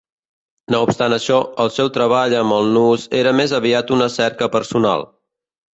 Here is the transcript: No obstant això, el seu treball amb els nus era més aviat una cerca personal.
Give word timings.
No 0.75 0.79
obstant 0.85 1.15
això, 1.17 1.37
el 1.65 1.69
seu 1.77 1.91
treball 1.99 2.35
amb 2.41 2.57
els 2.59 2.73
nus 2.79 3.07
era 3.21 3.37
més 3.43 3.57
aviat 3.61 3.97
una 3.99 4.13
cerca 4.19 4.53
personal. 4.59 5.11